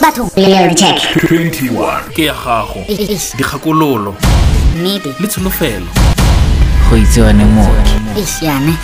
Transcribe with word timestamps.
batho 0.00 0.30
check 0.74 0.96
21 1.30 2.12
ke 2.14 2.24
ya 2.24 2.34
gago. 2.34 2.84
Dikgakololo 3.36 4.14
nnete 4.76 5.14
le 5.20 5.26
tsholofelo 5.28 5.86
go 6.90 6.96
itsewane 6.96 7.44
mooki 7.44 8.44
yane 8.46 8.74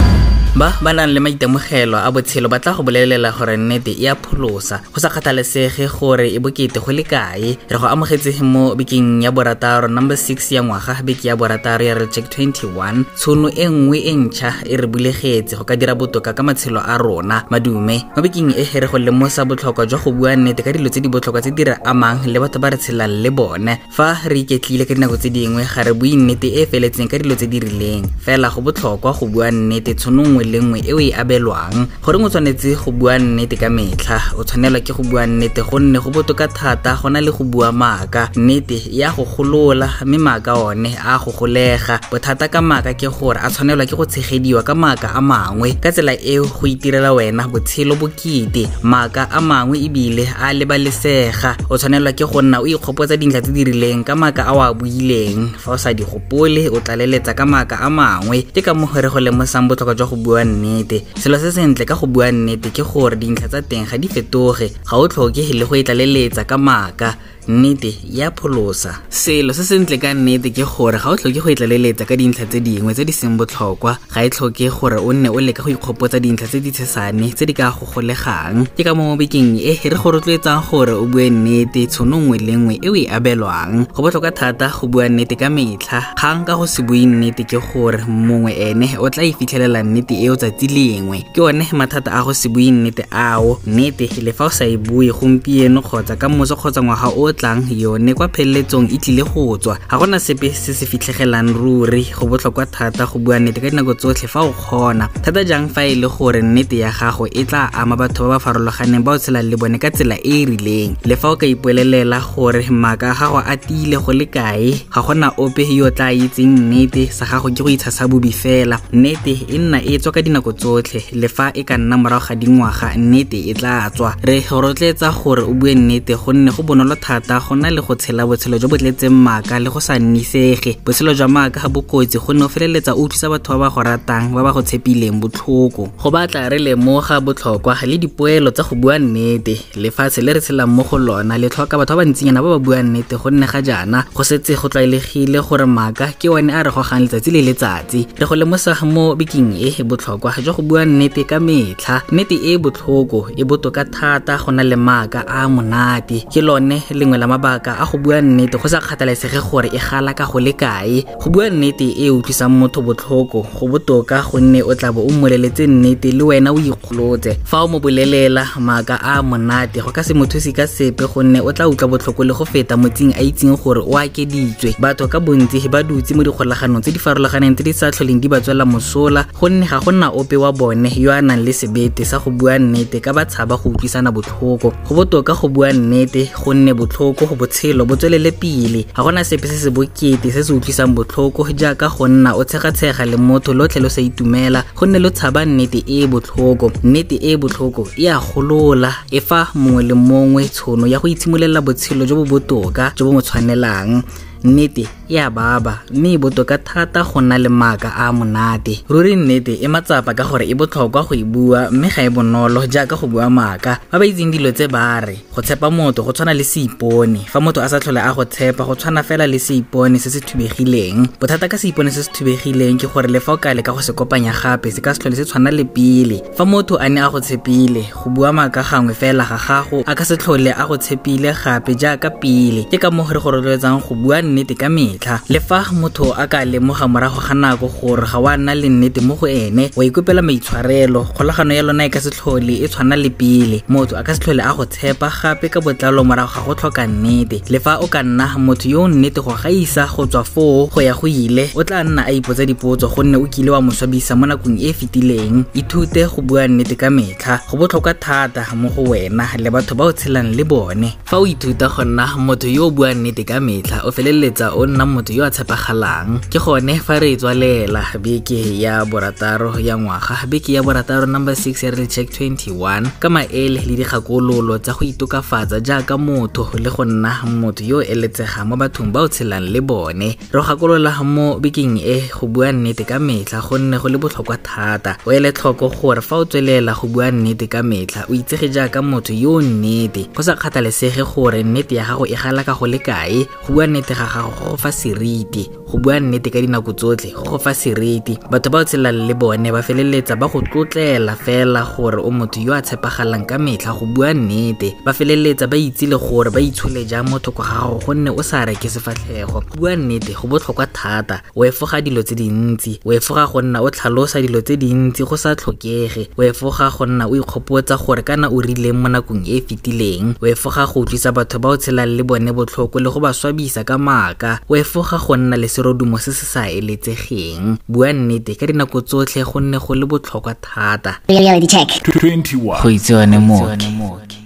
ba 0.54 0.71
ba 0.79 0.95
nang 0.95 1.11
le 1.11 1.19
maitemogelo 1.19 1.98
a 1.98 2.06
botshelo 2.14 2.46
ba 2.46 2.62
tla 2.62 2.79
go 2.79 2.87
bolelela 2.87 3.35
gore 3.35 3.59
nnete 3.59 3.91
e 3.91 4.07
a 4.07 4.14
pholosa. 4.14 4.79
Go 4.95 5.03
sa 5.03 5.11
kgathalesege 5.11 5.91
gore 5.91 6.30
e 6.30 6.39
bokete 6.39 6.79
go 6.79 6.93
le 6.95 7.03
kae. 7.03 7.59
Re 7.59 7.75
go 7.77 7.91
amogetse 7.91 8.39
mo 8.39 8.71
bekeng 8.79 9.18
ya 9.18 9.35
borataro 9.35 9.90
number 9.90 10.14
6 10.14 10.54
ya 10.54 10.62
ngwaga 10.62 11.03
beke 11.03 11.27
ya 11.27 11.35
borataro 11.35 11.82
ya 11.82 11.95
reject 11.98 12.39
21 12.39 13.03
tshono 13.18 13.50
e 13.50 13.67
nngwe 13.67 13.98
e 13.98 14.12
ntšha 14.14 14.62
e 14.71 14.77
re 14.79 14.86
bulegetse 14.86 15.59
go 15.59 15.64
ka 15.67 15.75
dira 15.75 15.95
botoka 15.98 16.30
ka 16.30 16.43
matshelo 16.46 16.79
a 16.79 16.98
rona 17.02 17.43
madume. 17.50 18.07
Mo 18.14 18.23
bekeng 18.23 18.55
e 18.55 18.62
re 18.62 18.86
go 18.86 18.98
lemosa 18.98 19.43
botlhokwa 19.43 19.91
jwa 19.91 19.98
go 19.98 20.13
bua 20.14 20.36
nnete 20.39 20.63
ka 20.63 20.71
dilo 20.71 20.86
tse 20.86 21.02
di 21.02 21.11
botlhokwa 21.11 21.43
tse 21.43 21.50
di 21.50 21.64
re 21.66 21.82
amang 21.82 22.30
le 22.30 22.39
batho 22.39 22.63
ba 22.63 22.71
re 22.71 22.79
tshelang 22.79 23.11
le 23.11 23.30
bone. 23.35 23.91
Fa 23.91 24.22
re 24.30 24.46
iketlile 24.46 24.86
ka 24.86 24.94
dinako 24.94 25.18
tse 25.18 25.35
dingwe 25.35 25.66
ga 25.66 25.82
re 25.82 25.91
bue 25.99 26.14
nnete 26.14 26.46
e 26.46 26.63
e 26.63 26.66
feletseng 26.71 27.11
ka 27.11 27.18
dilo 27.18 27.35
tse 27.35 27.50
di 27.50 27.58
rileng. 27.58 28.07
Fela 28.22 28.55
go 28.55 28.63
botlhokwa 28.63 29.11
go 29.18 29.27
bua 29.27 29.50
nnete 29.50 29.99
tshono 29.99 30.22
nngwe 30.22 30.43
le 30.44 30.58
nngwe 30.61 30.80
e 30.86 30.93
o 30.93 31.00
e 31.00 31.12
abelwang. 31.12 31.86
Goreng 32.03 32.25
o 32.25 32.28
tshwanetse 32.28 32.75
go 32.77 32.92
bua 32.92 33.19
nnete 33.19 33.56
ka 33.56 33.69
metlha 33.70 34.20
o 34.39 34.44
tshwanelwa 34.44 34.80
ke 34.80 34.92
go 34.92 35.02
bua 35.02 35.27
nnete 35.27 35.62
gonne 35.62 35.98
go 36.00 36.11
botoka 36.11 36.48
thata 36.48 36.98
go 37.02 37.08
na 37.08 37.20
le 37.20 37.30
go 37.33 37.44
bua 37.44 37.72
maaka. 37.72 38.30
Nnete 38.36 38.83
ya 38.91 39.12
go 39.12 39.25
golola 39.25 39.91
mme 40.05 40.19
maaka 40.19 40.55
one 40.55 40.86
a 40.98 41.19
go 41.19 41.33
golega. 41.33 42.00
Bothata 42.11 42.48
ka 42.48 42.61
maaka 42.62 42.94
ke 42.94 43.08
gore 43.08 43.38
a 43.42 43.50
tshwanelwa 43.50 43.86
ke 43.86 43.97
go 43.97 44.05
tshegediwa 44.05 44.62
ka 44.62 44.75
maaka 44.75 45.12
a 45.14 45.20
mangwe. 45.20 45.72
Ka 45.80 45.92
tsela 45.92 46.12
eo 46.20 46.44
go 46.44 46.66
itirela 46.66 47.12
wena 47.14 47.48
botshelo 47.48 47.94
bokete 47.97 48.69
maaka 48.83 49.28
a 49.30 49.41
mangwe 49.41 49.78
ebile 49.84 50.28
a 50.41 50.52
lebalesega. 50.52 51.56
O 51.70 51.78
tshwanelwa 51.78 52.12
ke 52.12 52.24
go 52.26 52.42
nna 52.42 52.60
o 52.60 52.66
ikgopotsa 52.66 53.16
dintlha 53.16 53.41
tse 53.42 53.52
di 53.52 53.64
rileng 53.64 54.04
ka 54.04 54.14
maaka 54.16 54.47
a 54.48 54.52
o 54.52 54.60
a 54.62 54.74
buileng. 54.74 55.54
Fa 55.58 55.72
o 55.72 55.76
sa 55.76 55.92
di 55.92 56.02
gopole 56.04 56.69
o 56.69 56.80
tlaleletsa 56.80 57.34
ka 57.34 57.47
maaka 57.47 57.78
a 57.80 57.88
mangwe. 57.91 58.42
Ke 58.54 58.62
ka 58.62 58.74
mo 58.74 58.88
re 58.91 59.08
go 59.08 59.20
lemosang 59.20 59.69
botlhokwa 59.69 59.94
jwa 59.94 60.06
go 60.10 60.16
bua 60.16 60.33
nnete. 60.42 61.04
Selo 61.14 61.38
se 61.38 61.52
sentle 61.52 61.86
ka 61.86 61.94
go 61.94 62.06
bua 62.10 62.32
nnete 62.32 62.74
ke 62.74 62.82
gore 62.82 63.14
dintlha 63.14 63.46
tsa 63.46 63.62
teng 63.62 63.86
ga 63.86 63.96
di 63.96 64.08
fetoge 64.08 64.66
ga 64.82 64.96
o 64.98 65.06
tlhoke 65.06 65.46
le 65.54 65.64
go 65.64 65.74
e 65.78 65.84
tlaleletsa 65.86 66.42
ka 66.42 66.58
maaka. 66.58 67.14
Nnete 67.48 67.95
ya 68.11 68.31
pholosa. 68.31 69.00
Selo 69.09 69.53
se 69.53 69.64
sentle 69.64 69.98
ka 69.98 70.14
nnete 70.14 70.50
ke 70.50 70.64
gore 70.64 70.98
ga 70.98 71.11
o 71.11 71.17
tlhoke 71.17 71.41
go 71.41 71.50
e 71.50 71.55
tlaleletsa 71.55 72.06
ka 72.06 72.17
dintlha 72.17 72.47
tse 72.47 72.61
dingwe 72.61 72.95
tse 72.95 73.05
di 73.05 73.12
seng 73.12 73.37
botlhokwa 73.37 73.98
ga 74.14 74.25
e 74.25 74.31
tlhoke 74.31 74.69
gore 74.70 74.98
o 74.98 75.12
nne 75.12 75.28
o 75.28 75.41
leka 75.41 75.62
go 75.62 75.70
ikgopotsa 75.70 76.20
dintlha 76.20 76.48
tse 76.48 76.61
di 76.61 76.70
tshesane 76.72 77.34
tse 77.34 77.47
di 77.47 77.53
ka 77.53 77.70
go 77.70 77.87
golegang 77.87 78.65
ke 78.77 78.84
ka 78.84 78.95
mo 78.95 79.17
bekeng 79.17 79.59
e 79.61 79.77
re 79.83 79.97
go 79.97 80.11
rotloetsang 80.17 80.62
gore 80.70 80.95
o 80.97 81.05
bue 81.06 81.31
nnete 81.31 81.87
tshono 81.87 82.17
nngwe 82.20 82.39
le 82.39 82.55
nngwe 82.56 82.75
e 82.83 82.89
o 82.89 82.95
e 82.97 83.05
abelwang. 83.11 83.87
Go 83.92 84.03
botlhokwa 84.03 84.33
thata 84.33 84.72
go 84.72 84.89
bua 84.89 85.09
nnete 85.09 85.37
ka 85.37 85.50
metlha 85.50 86.15
kgang 86.17 86.45
ka 86.47 86.56
go 86.56 86.67
se 86.67 86.83
bue 86.83 87.05
nnete 87.06 87.45
ke 87.45 87.61
gore 87.61 88.05
mongwe 88.09 88.53
ene 88.56 88.97
o 88.98 89.11
tla 89.11 89.25
e 89.25 89.33
fitlhelela 89.37 89.83
nnete 89.83 90.15
eo 90.25 90.37
tsatsi 90.37 90.67
lengwe. 90.67 91.25
Ke 91.34 91.41
one 91.41 91.67
mathata 91.72 92.11
a 92.15 92.25
go 92.25 92.33
se 92.33 92.48
bue 92.48 92.70
nnete 92.70 93.05
ao. 93.12 93.61
Nnete 93.67 94.09
le 94.22 94.33
fa 94.33 94.47
o 94.47 94.50
sa 94.50 94.65
e 94.65 94.77
bue 94.77 95.11
gompieno 95.12 95.83
kgotsa 95.83 96.17
ka 96.17 96.28
moso 96.28 96.56
kgotsa 96.56 96.83
ngwaga 96.83 97.09
o 97.12 97.33
tlang 97.34 97.66
yone 97.70 98.14
kwa 98.14 98.28
pheleletsong 98.28 98.88
e 98.94 98.98
tlile 98.98 99.24
go 99.24 99.56
tswa. 99.58 99.78
Ga 99.90 99.98
gona 99.98 100.18
sepe 100.20 100.54
se 100.54 100.72
se 100.74 100.86
fitlhegelang 100.86 101.50
ruri 101.54 102.06
go 102.14 102.26
botlhokwa 102.26 102.66
thata 102.66 103.06
go 103.06 103.18
bua 103.18 103.38
nnete 103.38 103.60
ka 103.60 103.70
dinako 103.70 103.94
tsotlhe 103.94 104.28
fa 104.28 104.41
o 104.46 104.52
kgona. 104.52 105.08
Thata 105.22 105.44
jang 105.44 105.68
fa 105.68 105.82
e 105.86 105.94
le 105.94 106.08
gore 106.08 106.42
nnete 106.42 106.78
ya 106.78 106.91
gago 106.91 107.26
e 107.26 107.44
tla 107.44 107.70
ama 107.72 107.96
batho 107.96 108.28
ba 108.28 108.38
ba 108.38 108.38
farologaneng 108.44 109.04
ba 109.04 109.12
o 109.12 109.18
tshelang 109.18 109.48
le 109.50 109.56
bone 109.56 109.78
ka 109.78 109.91
tsela 109.91 110.16
e 110.22 110.42
e 110.42 110.44
rileng? 110.46 110.96
Le 111.04 111.16
fa 111.16 111.32
o 111.32 111.36
ka 111.36 111.46
ipolelela 111.46 112.20
gore 112.20 112.62
maaka 112.70 113.10
a 113.10 113.14
gago 113.14 113.38
a 113.41 113.56
tiile 113.56 113.96
go 113.96 114.12
le 114.12 114.26
kae 114.26 114.70
ga 114.94 115.00
gona 115.02 115.32
ope 115.38 115.64
yo 115.64 115.91
tla 115.91 116.12
itseng 116.12 116.54
nnete 116.59 117.09
sa 117.10 117.25
gago 117.25 117.48
ke 117.50 117.62
go 117.64 117.70
itshasa 117.70 118.09
bobi 118.09 118.32
fela. 118.32 118.76
Nnete 118.92 119.34
e 119.48 119.59
nna 119.59 119.78
e 119.82 119.98
tswa 119.98 120.12
ka 120.12 120.20
dinako 120.22 120.53
tsotlhe 120.53 121.00
le 121.20 121.28
fa 121.28 121.50
e 121.54 121.64
ka 121.64 121.76
nna 121.78 121.97
morago 121.97 122.26
ga 122.28 122.34
dingwaga 122.34 122.88
nnete 122.97 123.38
e 123.50 123.54
tla 123.54 123.91
tswa. 123.91 124.14
Re 124.22 124.42
rotletsa 124.50 125.10
gore 125.10 125.42
o 125.42 125.54
bue 125.54 125.75
nnete 125.75 126.14
gonne 126.16 126.50
go 126.50 126.62
bonolo 126.62 126.97
thata 126.97 127.23
go 127.28 127.54
na 127.56 127.68
le 127.70 127.80
go 127.80 127.94
tshela 127.94 128.26
botshelo 128.26 128.58
jo 128.60 128.68
bo 128.68 128.76
tletseng 128.76 129.10
maaka 129.12 129.58
le 129.58 129.70
go 129.70 129.80
sa 129.80 129.98
nnisege. 129.98 130.78
Botshelo 130.84 131.14
jwa 131.14 131.28
maaka 131.28 131.60
ga 131.60 131.68
bokotsi 131.68 132.18
gonne 132.18 132.42
o 132.44 132.48
feleletsa 132.48 132.94
o 132.94 133.08
thusa 133.08 133.28
batho 133.28 133.58
ba 133.58 133.68
ba 133.68 133.74
go 133.74 133.80
ratang 133.82 134.34
ba 134.34 134.42
ba 134.42 134.52
go 134.52 134.62
tshepileng 134.62 135.20
botlhoko. 135.20 135.90
Go 135.96 136.10
batla 136.10 136.48
re 136.50 136.58
lemoga 136.58 137.20
botlhokwa 137.20 137.76
le 137.86 137.98
dipoelo 137.98 138.50
tsa 138.50 138.62
go 138.62 138.76
bua 138.76 138.98
nnete 138.98 139.56
lefatshe 139.76 140.22
le 140.22 140.32
re 140.34 140.40
tshelang 140.40 140.66
mo 140.68 140.82
go 140.84 140.98
lona 140.98 141.38
le 141.38 141.48
tlhoka 141.48 141.78
batho 141.78 141.96
ba 141.96 142.04
bantsinyana 142.04 142.42
ba 142.42 142.48
ba 142.54 142.58
buang 142.58 142.82
nnete 142.82 143.16
gonne 143.16 143.46
ga 143.46 143.60
jaana. 143.62 144.04
Go 144.14 144.22
setse 144.22 144.54
go 144.56 144.68
tlwaelegile 144.68 145.41
gore 145.42 145.66
maaka 145.66 146.12
ke 146.18 146.28
one 146.28 146.50
a 146.50 146.62
re 146.62 146.70
gogang 146.70 147.00
letsatsi 147.06 147.30
le 147.32 147.42
letsatsi. 147.42 148.06
Re 148.18 148.26
go 148.26 148.34
lemosa 148.34 148.74
mo 148.84 149.14
bekeng 149.16 149.54
e 149.56 149.70
botlhokwa 149.82 150.34
jwa 150.42 150.54
go 150.54 150.62
bua 150.62 150.84
nnete 150.84 151.24
ka 151.26 151.41
metlha. 151.41 152.02
Nnete 152.12 152.34
e 152.34 152.58
botlhoko 152.58 153.30
e 153.36 153.44
botoka 153.44 153.84
thata 153.84 154.38
go 154.38 154.52
na 154.52 154.62
le 154.62 154.76
maaka 154.76 155.24
a 155.26 155.48
monate. 155.48 156.24
Ke 156.32 156.41
lone 156.42 156.82
lengwe 156.91 157.13
la 157.16 157.26
mabaka 157.26 157.76
a 157.80 157.84
go 157.86 157.98
bua 157.98 158.20
nnete 158.20 158.58
go 158.58 158.69
sa 158.69 158.80
kgathalesege 158.80 159.41
gore 159.50 159.69
e 159.72 159.78
gala 159.78 160.14
ka 160.14 160.26
go 160.26 160.38
le 160.41 160.52
kae. 160.52 161.04
Go 161.20 161.30
bua 161.30 161.50
nnete 161.50 161.84
e 161.97 162.10
utlwisang 162.10 162.48
motho 162.50 162.82
botlhoko 162.82 163.42
go 163.42 163.66
botoka 163.69 164.22
gonne 164.22 164.62
o 164.62 164.75
tla 164.75 164.92
bo 164.92 165.02
o 165.06 165.10
mmoleletse 165.10 165.66
nnete 165.66 166.12
le 166.12 166.22
wena 166.24 166.53
o 166.53 166.58
ikgolotse. 166.58 167.38
Fa 167.44 167.62
o 167.64 167.69
mo 167.69 167.80
bolelela 167.80 168.47
maaka 168.58 168.98
a 169.03 169.22
monate 169.22 169.80
go 169.80 169.92
ka 169.92 170.03
se 170.03 170.14
mo 170.14 170.26
thusi 170.26 170.53
ka 170.53 170.66
sepe 170.66 171.04
gonne 171.06 171.41
o 171.41 171.53
tla 171.53 171.69
utlwa 171.69 171.88
botlhoko 171.88 172.24
le 172.24 172.32
go 172.34 172.44
feta 172.44 172.76
motsing 172.76 173.12
a 173.16 173.22
itseng 173.22 173.56
gore 173.56 173.80
o 173.84 173.98
akeditswe. 173.98 174.74
Batho 174.80 175.08
ka 175.08 175.20
bontsi 175.20 175.69
ba 175.69 175.82
dutse 175.82 176.14
mo 176.14 176.22
dikgolaganong 176.22 176.82
tse 176.82 176.92
di 176.92 176.98
farologaneng 176.98 177.54
tse 177.54 177.62
di 177.64 177.72
sa 177.72 177.91
tlholeng 177.91 178.20
di 178.20 178.28
ba 178.28 178.41
tswela 178.41 178.64
mosola 178.64 179.26
gonne 179.41 179.66
ga 179.66 179.80
gona 179.80 180.10
ope 180.10 180.36
wa 180.36 180.53
bone 180.53 180.88
yo 180.97 181.12
a 181.12 181.20
nang 181.22 181.44
le 181.44 181.53
sebete 181.53 182.04
sa 182.04 182.19
go 182.19 182.30
bua 182.30 182.58
nnete 182.58 183.00
ka 183.00 183.12
ba 183.12 183.24
tshaba 183.24 183.56
go 183.56 183.70
utlwisana 183.70 184.12
botlhoko. 184.12 184.72
Go 184.88 184.94
botoka 184.94 185.34
go 185.34 185.48
bua 185.48 185.72
nnete 185.72 186.30
gonne 186.44 186.74
botlhoko 186.74 187.03
go 187.12 187.34
botshelo 187.34 187.84
bo 187.84 187.97
tswelele 187.97 188.32
pele. 188.32 188.87
Ga 188.97 189.03
gona 189.03 189.25
sepe 189.25 189.47
se 189.47 189.56
se 189.56 189.70
bokete 189.70 190.31
se 190.32 190.42
se 190.42 190.53
utlwisang 190.53 190.94
botlhoko 190.94 191.47
jaaka 191.53 191.88
go 191.88 192.09
nna 192.09 192.34
o 192.34 192.44
tshegatshega 192.44 193.04
le 193.04 193.16
motho 193.16 193.53
lotlhe 193.53 193.81
lo 193.81 193.88
sa 193.88 194.00
itumela. 194.00 194.65
Gonne 194.76 194.98
lo 194.98 195.10
tshaba 195.10 195.44
nnete 195.44 195.84
e 195.87 196.03
e 196.03 196.06
botlhoko. 196.06 196.72
Nnete 196.82 197.15
e 197.16 197.32
e 197.32 197.37
botlhoko 197.37 197.88
e 197.97 198.09
a 198.09 198.19
golola 198.19 198.92
e 199.10 199.20
fa 199.20 199.48
mongwe 199.54 199.82
le 199.82 199.94
mongwe 199.94 200.48
tshono 200.48 200.87
ya 200.87 200.98
go 200.98 201.09
itshimololela 201.09 201.60
botshelo 201.60 202.06
jo 202.06 202.16
bo 202.16 202.25
botoka 202.25 202.92
jo 202.97 203.04
bo 203.04 203.12
mo 203.12 203.22
tshwanelang. 203.22 204.03
Nnete 204.44 204.87
e 205.09 205.19
a 205.19 205.31
baba 205.31 205.81
mme 205.91 206.12
e 206.12 206.19
botoka 206.19 206.59
thata 206.59 207.03
go 207.05 207.21
nna 207.21 207.38
le 207.38 207.49
maaka 207.49 207.93
a 207.97 208.12
monate. 208.12 208.84
Ruri 208.88 209.16
nnete 209.16 209.55
e 209.60 209.69
matsapa 209.69 210.15
ka 210.15 210.25
gore 210.25 210.44
e 210.47 210.55
botlhokwa 210.55 211.03
go 211.09 211.15
e 211.15 211.25
bua 211.25 211.71
mme 211.71 211.88
ga 211.88 212.03
e 212.05 212.10
bonolo 212.10 212.66
jaaka 212.66 212.97
go 212.97 213.06
bua 213.06 213.31
maaka. 213.31 213.81
Ba 213.93 213.99
ba 213.99 214.04
itseng 214.06 214.31
dilo 214.33 214.53
tse 214.53 214.69
ba 214.69 215.00
re 215.00 215.16
go 215.34 215.41
tshepa 215.43 215.71
motho 215.71 216.03
go 216.04 216.12
tshwana 216.12 216.34
le 216.34 216.44
seipone 216.44 217.25
fa 217.27 217.41
motho 217.41 217.60
a 217.60 217.69
sa 217.69 217.81
tlhole 217.81 218.00
a 218.00 218.12
go 218.15 218.25
tshepa 218.25 218.65
go 218.65 218.75
tshwana 218.75 219.03
fela 219.03 219.27
le 219.27 219.38
seipone 219.38 219.99
se 219.99 220.10
se 220.10 220.21
thubegileng. 220.21 221.09
Bothata 221.21 221.49
ka 221.49 221.56
seipone 221.56 221.91
se 221.91 222.03
se 222.04 222.10
thubegileng 222.12 222.77
ke 222.81 222.87
gore 222.93 223.09
le 223.09 223.21
fa 223.21 223.33
o 223.33 223.37
ka 223.37 223.53
leka 223.54 223.72
go 223.72 223.81
se 223.81 223.93
kopanya 223.93 224.33
gape 224.33 224.71
se 224.71 224.81
ka 224.81 224.93
se 224.94 225.00
tlhole 225.00 225.16
se 225.16 225.25
tshwana 225.25 225.50
le 225.50 225.65
pele. 225.65 226.21
Fa 226.37 226.44
motho 226.44 226.77
a 226.77 226.88
ne 226.88 227.00
a 227.00 227.09
go 227.09 227.21
tshepile 227.21 227.88
go 227.93 228.10
bua 228.10 228.33
maaka 228.33 228.62
gangwe 228.62 228.94
fela 228.94 229.25
ga 229.25 229.37
gago 229.37 229.84
a 229.87 229.94
ka 229.94 230.04
se 230.04 230.16
tlhole 230.16 230.53
a 230.53 230.65
go 230.69 230.77
tshepile 230.77 231.33
gape 231.33 231.72
jaaka 231.77 232.10
pele. 232.10 232.65
Ke 232.72 232.77
ka 232.81 232.91
mo 232.91 233.04
re 233.09 233.21
go 233.21 233.31
rotloetsang 233.33 233.81
go 233.84 233.94
bua 233.94 234.22
nnete 234.34 234.55
ka 234.59 234.69
metlha. 234.69 235.21
Le 235.28 235.39
fa 235.41 235.62
motho 235.72 236.11
a 236.19 236.27
ka 236.27 236.45
lemoga 236.45 236.89
morago 236.89 237.21
ga 237.22 237.34
nako 237.34 237.69
gore 237.69 238.06
ga 238.06 238.19
wa 238.19 238.37
nna 238.37 238.55
le 238.55 238.69
nnete 238.69 239.00
mo 239.00 239.15
go 239.15 239.27
ene 239.27 239.71
wa 239.77 239.84
ikopela 239.84 240.22
maitshwarelo. 240.22 241.05
Kgolagano 241.15 241.55
ya 241.55 241.62
lona 241.62 241.84
e 241.84 241.89
ka 241.89 242.00
se 242.00 242.11
tlhole 242.11 242.55
e 242.65 242.69
tshwana 242.69 242.97
le 242.97 243.11
pele. 243.11 243.62
Motho 243.69 243.97
a 243.97 244.03
ka 244.03 244.15
se 244.15 244.21
tlhole 244.21 244.42
a 244.42 244.53
go 244.54 244.65
tshepa 244.65 245.09
gape 245.22 245.48
ka 245.48 245.60
botlalo 245.60 246.04
morago 246.04 246.34
ga 246.34 246.41
go 246.47 246.54
tlhoka 246.54 246.86
nnete. 246.86 247.42
Le 247.48 247.59
fa 247.60 247.78
o 247.78 247.86
ka 247.86 248.03
nna 248.03 248.34
motho 248.39 248.69
yo 248.69 248.89
nnete 248.89 249.22
go 249.22 249.31
gaisa 249.42 249.86
go 249.86 250.07
tswa 250.07 250.25
foo 250.25 250.66
go 250.66 250.80
ya 250.83 250.95
go 250.95 251.07
ile 251.07 251.51
o 251.54 251.63
tla 251.65 251.84
nna 251.84 252.07
a 252.07 252.13
ipotsa 252.13 252.47
dipotso 252.47 252.89
gonne 252.89 253.16
o 253.16 253.27
kile 253.27 253.51
wa 253.51 253.60
mo 253.63 253.72
swabisa 253.72 254.16
mo 254.16 254.27
nakong 254.27 254.59
e 254.59 254.69
e 254.69 254.72
fetileng. 254.72 255.45
Ithute 255.54 256.07
go 256.11 256.23
bua 256.23 256.49
nnete 256.49 256.75
ka 256.77 256.91
metlha 256.91 257.41
go 257.51 257.57
botlhokwa 257.57 257.95
thata 257.95 258.47
mo 258.55 258.69
go 258.69 258.83
wena 258.91 259.29
le 259.39 259.51
batho 259.51 259.75
ba 259.75 259.85
o 259.85 259.93
tshelang 259.93 260.35
le 260.35 260.45
bone. 260.45 260.93
Fa 261.05 261.19
o 261.19 261.27
ithuta 261.27 261.69
go 261.69 261.85
nna 261.85 262.17
motho 262.17 262.49
yo 262.49 262.67
o 262.67 262.71
buang 262.71 262.95
nnete 262.95 263.25
ka 263.25 263.41
metlha 263.41 263.85
o 263.85 263.93
feleletse 263.93 264.24
feleletsa 264.25 264.55
o 264.55 264.67
nna 264.67 264.87
motho 264.87 265.12
yo 265.12 265.25
a 265.25 265.31
tshepagalang 265.31 266.21
ke 266.31 266.38
gone 266.38 266.79
fa 266.81 266.99
re 266.99 267.12
e 267.12 267.17
tswalela 267.17 267.85
beke 268.00 268.59
ya 268.59 268.85
borataro 268.85 269.59
ya 269.59 269.76
ngwaga. 269.76 270.26
Beke 270.26 270.53
ya 270.53 270.62
borataro 270.62 271.06
number 271.06 271.35
6 271.35 271.67
ya 271.67 271.71
re 271.71 271.87
check 271.87 272.09
21 272.11 272.88
ka 273.00 273.09
maele 273.11 273.61
le 273.61 273.76
dikgakololo 273.76 274.59
tsa 274.59 274.73
go 274.73 274.85
itokafatsa 274.85 275.61
jaaka 275.61 275.99
motho 275.99 276.49
le 276.59 276.71
go 276.71 276.85
nna 276.85 277.25
motho 277.26 277.65
yo 277.65 277.79
o 277.79 277.82
eletsega 277.82 278.44
mo 278.44 278.56
bathong 278.56 278.93
ba 278.93 279.00
o 279.03 279.09
tshelang 279.09 279.53
le 279.53 279.61
bone. 279.61 280.17
Re 280.32 280.43
gakolola 280.43 281.03
mo 281.05 281.38
bekeng 281.38 281.79
e 281.79 282.09
go 282.09 282.27
bua 282.27 282.53
nnete 282.53 282.85
ka 282.85 282.99
metlha 282.99 283.41
gonne 283.41 283.79
go 283.79 283.88
le 283.88 283.99
botlhokwa 283.99 284.37
thata. 284.43 284.97
O 285.06 285.12
ele 285.12 285.32
tlhoko 285.32 285.69
gore 285.69 286.00
fa 286.00 286.17
o 286.17 286.25
tswelela 286.25 286.73
go 286.73 286.88
bua 286.88 287.11
nnete 287.11 287.49
ka 287.49 287.62
metlha 287.62 288.06
o 288.09 288.15
itsege 288.15 288.49
jaaka 288.49 288.82
motho 288.82 289.12
yo 289.12 289.41
nnete. 289.41 290.09
Go 290.15 290.23
sa 290.23 290.37
kgathalesege 290.37 291.05
gore 291.05 291.43
nnete 291.43 291.75
ya 291.75 291.85
gago 291.85 292.06
e 292.06 292.17
gala 292.17 292.44
ka 292.44 292.55
go 292.55 292.67
le 292.67 292.79
kae. 292.79 293.27
Go 293.47 293.55
bua 293.55 293.67
nnete 293.67 293.94
ga 293.94 294.06
gago 294.15 294.31
go 294.31 294.57
fa 294.57 294.71
seriti. 294.71 295.51
Go 295.71 295.79
bua 295.79 296.01
nnete 296.01 296.31
ka 296.31 296.41
dinako 296.41 296.73
tsotlhe 296.73 297.13
go 297.13 297.23
go 297.23 297.39
fa 297.39 297.55
seriti. 297.55 298.19
Batho 298.31 298.51
ba 298.51 298.59
o 298.61 298.65
tshelang 298.65 299.07
le 299.09 299.15
bone 299.15 299.49
ba 299.53 299.63
feleletsa 299.63 300.17
ba 300.17 300.29
go 300.29 300.41
tlotlela 300.41 301.17
fela 301.17 301.65
gore 301.65 301.99
o 301.99 302.11
motho 302.11 302.41
yo 302.41 302.53
a 302.55 302.63
tshepagalang 302.63 303.27
ka 303.27 303.39
metlha 303.39 303.73
go 303.73 303.87
bua 303.87 304.15
nnete. 304.15 304.77
Ba 304.85 304.93
feleletsa 304.93 305.47
ba 305.47 305.57
itse 305.57 305.87
le 305.87 305.97
gore 305.97 306.31
ba 306.31 306.41
itshole 306.41 306.85
jang 306.85 307.09
mo 307.11 307.19
thoko 307.19 307.43
ga 307.43 307.61
gago 307.61 307.79
gonne 307.87 308.11
o 308.11 308.23
sa 308.23 308.45
reke 308.45 308.69
sefatlhego. 308.69 309.41
Go 309.41 309.57
bua 309.57 309.77
nnete 309.77 310.13
go 310.15 310.29
botlhokwa 310.29 310.67
thata 310.67 311.23
o 311.35 311.45
efoga 311.45 311.81
dilo 311.81 312.03
tse 312.03 312.15
dintsi 312.15 312.81
o 312.85 312.93
efoga 312.93 313.27
go 313.27 313.41
nna 313.43 313.63
o 313.63 313.71
tlhalosa 313.71 314.21
dilo 314.21 314.41
tse 314.41 314.57
dintsi 314.57 315.05
go 315.05 315.17
sa 315.17 315.35
tlhokege 315.35 316.09
o 316.17 316.23
efoga 316.23 316.71
go 316.71 316.87
nna 316.87 317.07
o 317.07 317.17
ikgopotsa 317.17 317.77
gore 317.77 318.03
kana 318.03 318.29
o 318.29 318.41
rileng 318.41 318.77
mo 318.77 318.89
nakong 318.89 319.27
e 319.27 319.39
e 319.39 319.41
fetileng 319.41 320.15
o 320.23 320.27
efoga 320.27 320.67
go 320.67 320.81
utlwisa 320.85 321.13
batho 321.13 321.39
ba 321.39 321.49
o 321.49 321.57
tshelang 321.57 321.97
le 321.97 322.03
bone 322.03 322.33
botlhoko 322.33 322.81
le 322.81 322.91
go 322.91 323.01
ba 323.01 323.13
swabisa 323.13 323.65
ka 323.65 323.79
maaka 323.79 324.41
o 324.49 324.57
efoga 324.57 324.99
go 324.99 325.17
nna 325.17 325.37
le 325.37 325.49
serodumo 325.65 325.99
se 325.99 326.13
se 326.13 326.27
sa 326.27 326.45
eletsegeng 326.49 327.57
bua 327.69 327.93
nnete 327.93 328.35
ka 328.37 328.47
dinako 328.47 328.81
tsotlhe 328.81 329.25
gonne 329.25 329.57
go 329.59 329.75
le 329.75 329.87
botlhokwa 329.87 330.35
thata. 330.35 331.01
Reality 331.09 331.47
check. 331.47 331.69
21 331.89 332.63
go 332.63 332.71
itsewane 332.71 333.19
mooki. 333.19 334.19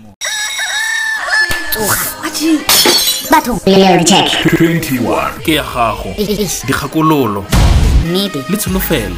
Batho. 3.30 3.60
Reality 3.66 4.04
check. 4.04 4.26
21 4.58 5.38
ke 5.44 5.54
ya 5.54 5.62
gago. 5.62 6.10
Dikgakololo. 6.66 7.44
Le 8.10 8.56
tsholofelo. 8.56 9.16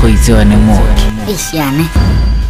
Go 0.00 0.08
itsewane 0.08 0.56
mooki. 0.56 1.04
Eish, 1.28 1.54
yana. 1.54 1.84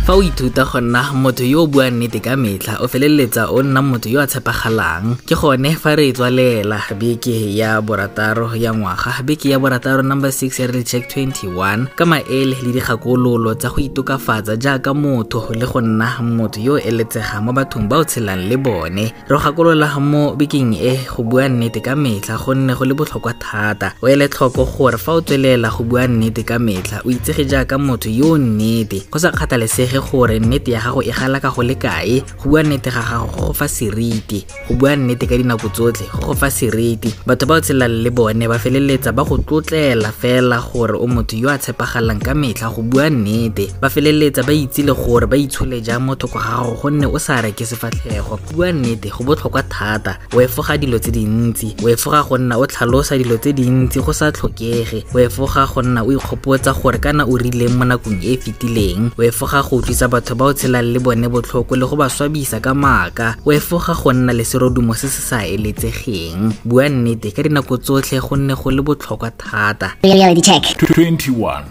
Fa 0.04 0.14
o 0.16 0.22
ithuta 0.22 0.64
go 0.64 0.80
nna 0.80 1.12
motho 1.12 1.44
yo 1.44 1.62
o 1.62 1.66
buang 1.66 1.90
nnete 1.90 2.20
ka 2.20 2.36
metlha 2.36 2.80
o 2.80 2.88
feleletsa 2.88 3.50
o 3.52 3.62
nna 3.62 3.82
motho 3.82 4.08
yo 4.08 4.20
a 4.20 4.26
tshepagalang. 4.26 5.16
Ke 5.28 5.34
gone 5.36 5.76
fa 5.76 5.94
re 5.96 6.08
e 6.08 6.12
tswalela. 6.12 6.80
Beke 6.98 7.54
ya 7.54 7.80
borataro 7.80 8.56
ya 8.56 8.72
ngwaga 8.74 9.22
beke 9.22 9.50
ya 9.50 9.58
borataro 9.58 10.02
number 10.02 10.30
6 10.30 10.62
ya 10.62 10.66
re 10.66 10.82
check 10.82 11.04
21 11.16 11.86
ka 11.96 12.06
maele 12.06 12.56
le 12.62 12.72
dikgakololo 12.72 13.54
tsa 13.54 13.68
go 13.68 13.80
itokafatsa 13.80 14.56
jaaka 14.56 14.94
motho 14.94 15.52
le 15.54 15.66
go 15.66 15.80
nna 15.80 16.22
motho 16.22 16.60
yo 16.60 16.74
o 16.74 16.78
eletsega 16.78 17.40
mo 17.40 17.52
bathong 17.52 17.88
ba 17.88 17.98
o 17.98 18.04
tshelang 18.04 18.48
le 18.48 18.56
bone. 18.56 19.12
Re 19.28 19.38
gakolola 19.38 20.00
mo 20.00 20.34
bekeng 20.34 20.74
e 20.74 20.96
go 21.16 21.22
bua 21.22 21.48
nnete 21.48 21.80
ka 21.84 21.94
metlha 21.94 22.38
gonne 22.38 22.74
go 22.74 22.84
le 22.84 22.94
botlhokwa 22.94 23.34
thata. 23.38 23.92
O 24.02 24.08
ele 24.08 24.28
tlhoko 24.28 24.64
gore 24.64 24.98
fa 24.98 25.12
o 25.12 25.20
tswelela 25.20 25.68
go 25.70 25.84
bua 25.84 26.06
nnete 26.08 26.42
ka 26.42 26.58
metlha 26.58 27.02
o 27.04 27.10
itsege 27.10 27.44
jaaka 27.44 27.78
motho 27.78 28.08
yo 28.08 28.38
nnete. 28.38 29.06
Go 29.10 29.18
sa 29.18 29.30
kgathalesege 29.30 29.89
gore 29.98 30.38
nnete 30.38 30.70
ya 30.70 30.80
gago 30.80 31.02
e 31.02 31.10
gala 31.10 31.40
ka 31.40 31.50
go 31.50 31.62
le 31.62 31.74
kae 31.74 32.22
go 32.38 32.50
bua 32.50 32.62
nnete 32.62 32.90
ga 32.90 33.02
gago 33.02 33.26
go 33.26 33.46
go 33.46 33.52
fa 33.52 33.66
seriti 33.68 34.46
go 34.68 34.74
bua 34.74 34.96
nnete 34.96 35.26
ka 35.26 35.36
dinako 35.36 35.68
tsotlhe 35.68 36.06
go 36.12 36.30
go 36.30 36.34
fa 36.34 36.50
seriti. 36.50 37.10
Batho 37.26 37.46
ba 37.46 37.54
o 37.54 37.60
tshelang 37.60 38.02
le 38.04 38.10
bone 38.10 38.44
ba 38.48 38.58
feleletsa 38.58 39.12
ba 39.12 39.24
go 39.24 39.38
tlotlela 39.38 40.12
fela 40.12 40.60
gore 40.60 40.94
o 40.94 41.06
motho 41.06 41.36
yo 41.36 41.48
a 41.48 41.58
tshepegalang 41.58 42.20
ka 42.20 42.34
metlha 42.34 42.70
go 42.70 42.82
bua 42.82 43.10
nnete. 43.10 43.72
Ba 43.80 43.88
feleletsa 43.88 44.42
ba 44.46 44.52
itse 44.52 44.82
le 44.82 44.94
gore 44.94 45.26
ba 45.26 45.36
itshole 45.36 45.80
jang 45.82 46.04
mo 46.04 46.14
thoko 46.14 46.38
ga 46.38 46.62
gago 46.62 46.76
gonne 46.82 47.06
o 47.06 47.18
sa 47.18 47.40
reke 47.40 47.64
sefatlhego. 47.66 48.36
Go 48.36 48.52
bua 48.54 48.72
nnete 48.72 49.08
go 49.10 49.24
botlhokwa 49.24 49.62
thata 49.62 50.18
o 50.34 50.40
efoga 50.40 50.76
dilo 50.78 50.98
tse 50.98 51.10
dintsi 51.10 51.76
o 51.82 51.88
efoga 51.88 52.22
go 52.22 52.38
nna 52.38 52.58
o 52.58 52.66
tlhalosa 52.66 53.18
dilo 53.18 53.36
tse 53.38 53.52
dintsi 53.52 54.00
go 54.00 54.12
sa 54.12 54.32
tlhokege 54.32 55.04
o 55.14 55.18
efoga 55.18 55.66
go 55.66 55.82
nna 55.82 56.02
o 56.04 56.12
ikgopotsa 56.12 56.72
gore 56.72 56.98
kana 56.98 57.24
o 57.24 57.36
rileng 57.36 57.74
mo 57.78 57.84
nakong 57.84 58.20
e 58.22 58.34
e 58.34 58.36
fetileng 58.36 59.10
o 59.18 59.22
efoga 59.22 59.62
go 59.62 59.79
utlwisa 59.80 60.08
batho 60.08 60.34
ba 60.36 60.44
o 60.44 60.52
tshelang 60.52 60.92
le 60.92 60.98
bone 61.00 61.28
botlhoko 61.28 61.76
le 61.76 61.86
go 61.88 61.96
ba 61.96 62.08
swabisa 62.08 62.60
ka 62.60 62.74
maaka 62.74 63.36
o 63.46 63.52
efoga 63.52 63.94
go 63.96 64.12
nna 64.12 64.32
le 64.32 64.44
serodumo 64.44 64.94
se 64.94 65.08
se 65.08 65.22
sa 65.24 65.40
eletsegeng 65.46 66.52
bua 66.64 66.88
nnete 66.88 67.32
ka 67.32 67.42
dinako 67.42 67.76
tsotlhe 67.80 68.20
gonne 68.20 68.54
go 68.54 68.70
le 68.70 68.82
botlhokwa 68.82 69.30
thata 69.30 69.96
Reality 70.04 70.42
check. 70.42 70.64
21 70.82 71.64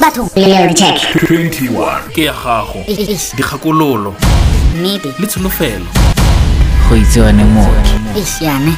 Batho. 0.00 0.28
Reality 0.36 0.74
check. 0.74 0.98
21 1.30 2.10
ke 2.14 2.24
ya 2.26 2.32
gago 2.34 2.82
Eish. 2.86 3.34
dikgakololo 3.36 4.14
Nnete. 4.76 5.14
le 5.18 5.26
tsholofelo 5.26 5.86
go 6.88 6.96
itsewane 6.96 7.42
yana. 8.40 8.72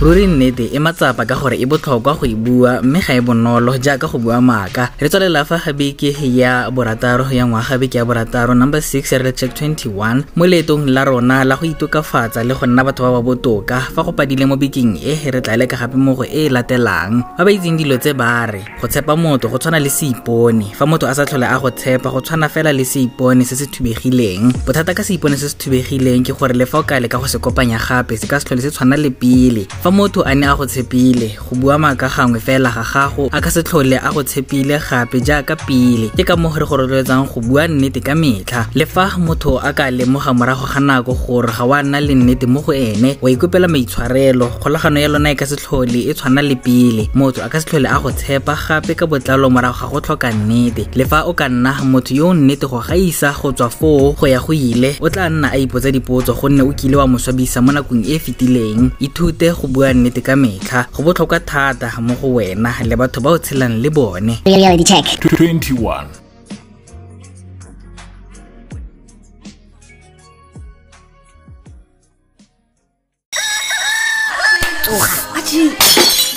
Ruri 0.00 0.24
nnete 0.26 0.64
e 0.72 0.78
matsapa 0.80 1.28
ka 1.28 1.36
gore 1.36 1.60
e 1.60 1.66
botlhokwa 1.68 2.16
go 2.16 2.24
e 2.24 2.32
bua 2.34 2.80
mme 2.80 3.00
ga 3.04 3.12
e 3.14 3.20
bonolo 3.20 3.76
jaaka 3.76 4.08
go 4.08 4.16
bua 4.18 4.40
maaka. 4.40 4.88
Re 4.96 5.08
tswalela 5.12 5.44
fa 5.44 5.60
ga 5.60 5.72
beke 5.76 6.16
ya 6.24 6.70
borataro 6.70 7.28
ya 7.28 7.44
ngwaga 7.44 7.76
beke 7.78 7.98
ya 7.98 8.04
borataro 8.04 8.54
number 8.56 8.80
6 8.80 9.12
ya 9.12 9.18
re 9.20 9.32
check 9.36 9.52
21 9.52 10.24
mo 10.36 10.46
leetong 10.46 10.88
la 10.88 11.04
rona 11.04 11.44
la 11.44 11.56
go 11.56 11.68
itokafatsa 11.68 12.40
le 12.48 12.54
go 12.56 12.64
nna 12.64 12.80
batho 12.84 13.04
ba 13.04 13.12
ba 13.12 13.20
botoka. 13.20 13.80
Fa 13.92 14.00
go 14.02 14.12
padile 14.16 14.48
mo 14.48 14.56
bekeng 14.56 14.96
e 14.96 15.20
re 15.30 15.40
tla 15.44 15.60
leka 15.60 15.76
gape 15.76 16.00
mo 16.00 16.16
go 16.16 16.24
e 16.24 16.46
e 16.46 16.48
latelang. 16.48 17.20
Ba 17.36 17.44
ba 17.44 17.52
itseng 17.52 17.76
dilo 17.76 18.00
tse 18.00 18.16
ba 18.16 18.48
re 18.48 18.64
go 18.80 18.88
tshepa 18.88 19.12
motho 19.12 19.52
go 19.52 19.60
tshwana 19.60 19.76
le 19.76 19.92
seipone 19.92 20.72
fa 20.72 20.88
motho 20.88 21.12
a 21.12 21.14
sa 21.14 21.28
tlhole 21.28 21.44
a 21.44 21.60
go 21.60 21.68
tshepa 21.68 22.08
go 22.08 22.24
tshwana 22.24 22.48
fela 22.48 22.72
le 22.72 22.88
seipone 22.88 23.44
se 23.44 23.52
se 23.52 23.68
thubegileng. 23.68 24.64
Bothata 24.64 24.96
ka 24.96 25.04
seipone 25.04 25.36
se 25.36 25.52
se 25.52 25.60
thubegileng 25.60 26.24
ke 26.24 26.32
gore 26.32 26.56
le 26.56 26.64
fa 26.64 26.80
o 26.80 26.88
ka 26.88 26.96
leka 26.96 27.20
go 27.20 27.28
se 27.28 27.36
kopanya 27.36 27.76
gape 27.76 28.16
se 28.16 28.24
ka 28.24 28.40
se 28.40 28.48
tlhole 28.48 28.64
se 28.64 28.72
tshwana 28.72 28.96
le 28.96 29.12
pele. 29.12 29.68
Fa 29.84 29.89
motho 29.90 30.22
a 30.26 30.34
ne 30.34 30.46
a 30.46 30.56
go 30.56 30.66
tshepile 30.66 31.36
go 31.36 31.56
bua 31.56 31.78
maaka 31.78 32.08
gangwe 32.08 32.40
fela 32.40 32.70
ga 32.70 32.82
gago 32.82 33.28
a 33.32 33.40
ka 33.40 33.50
se 33.50 33.62
tlhole 33.62 33.96
a 33.98 34.10
go 34.12 34.22
tshepile 34.22 34.78
gape 34.78 35.20
jaaka 35.20 35.56
pele. 35.56 36.10
Ke 36.16 36.24
ka 36.24 36.36
moo 36.36 36.52
re 36.54 36.64
go 36.66 36.76
rotloetsang 36.76 37.26
go 37.28 37.40
bua 37.40 37.66
nnete 37.68 38.00
ka 38.02 38.14
metlha. 38.14 38.66
Le 38.74 38.84
fa 38.86 39.10
motho 39.18 39.58
a 39.58 39.72
ka 39.72 39.90
lemoga 39.90 40.32
morago 40.32 40.66
ga 40.66 40.80
nako 40.80 41.14
gore 41.14 41.52
ga 41.52 41.64
wa 41.64 41.82
nna 41.82 42.00
le 42.00 42.14
nnete 42.14 42.46
mo 42.46 42.60
go 42.60 42.72
ene 42.72 43.18
wa 43.20 43.30
ikopela 43.30 43.68
maitshwarelo. 43.68 44.46
Kgolagano 44.60 45.00
ya 45.00 45.08
lona 45.08 45.30
e 45.30 45.34
ka 45.34 45.46
se 45.46 45.56
tlhole 45.56 46.08
e 46.10 46.14
tshwana 46.14 46.42
le 46.42 46.56
pele. 46.56 47.10
Motho 47.14 47.42
a 47.44 47.48
ka 47.48 47.60
se 47.60 47.66
tlhole 47.66 47.86
a 47.88 47.98
go 48.00 48.10
tshepa 48.10 48.54
gape 48.68 48.94
ka 48.96 49.06
botlalo 49.06 49.50
morago 49.50 49.78
ga 49.80 49.86
go 49.88 50.00
tlhoka 50.00 50.30
nnete. 50.32 50.88
Le 50.94 51.04
fa 51.04 51.24
o 51.26 51.32
ka 51.32 51.48
nna 51.48 51.82
motho 51.84 52.14
yo 52.14 52.28
o 52.28 52.34
nnete 52.34 52.66
go 52.68 52.80
gaisa 52.80 53.32
go 53.42 53.52
tswa 53.52 53.70
foo 53.70 54.12
go 54.12 54.26
ya 54.26 54.40
go 54.40 54.52
ile 54.52 54.96
o 55.00 55.08
tla 55.08 55.28
nna 55.30 55.50
a 55.52 55.58
ipotsa 55.58 55.90
dipotso 55.92 56.34
gonne 56.34 56.62
o 56.62 56.72
kile 56.72 56.96
wa 56.96 57.06
mo 57.06 57.18
swabisa 57.18 57.60
mo 57.62 57.72
nakong 57.72 58.04
e 58.06 58.14
e 58.14 58.18
fetileng. 58.18 58.90
Ithute 59.00 59.52
go 59.52 59.68
bua 59.80 59.92
nnete 59.96 60.20
ka 60.26 60.34
metlha 60.42 60.80
go 60.92 61.00
botlhokwa 61.04 61.38
thata 61.50 61.88
mo 62.06 62.14
go 62.20 62.28
wena 62.36 62.70
le 62.88 62.94
batho 63.00 63.18
ba 63.24 63.30
o 63.34 63.38
tshelang 63.44 63.76
le 63.82 63.88
bone 63.96 64.34
Reality 64.44 64.84
check. 64.90 65.06
21 65.24 66.04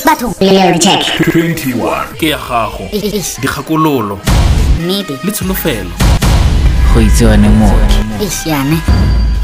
Batho. 0.06 0.34
Reality 0.40 0.80
check. 0.80 1.02
21 1.34 2.14
ke 2.20 2.30
ya 2.30 2.38
gago 2.38 2.88
Eish. 2.92 3.40
dikgakololo 3.42 4.20
Nnete. 4.82 5.18
le 5.24 5.32
tsholofelo 5.32 5.92
go 6.94 7.02
itsewane 7.02 7.50
mooki. 7.50 8.00